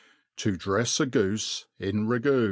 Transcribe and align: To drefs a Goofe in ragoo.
To 0.37 0.53
drefs 0.53 0.99
a 0.99 1.05
Goofe 1.05 1.65
in 1.77 2.07
ragoo. 2.07 2.39